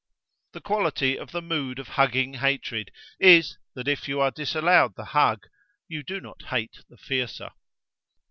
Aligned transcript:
The 0.53 0.61
quality 0.61 1.15
of 1.15 1.29
the 1.31 1.43
mood 1.43 1.77
of 1.77 1.89
hugging 1.89 2.33
hatred 2.33 2.89
is, 3.19 3.59
that 3.75 3.87
if 3.87 4.07
you 4.07 4.19
are 4.19 4.31
disallowed 4.31 4.95
the 4.95 5.05
hug, 5.05 5.45
you 5.87 6.01
do 6.01 6.19
not 6.19 6.45
hate 6.45 6.79
the 6.89 6.97
fiercer. 6.97 7.51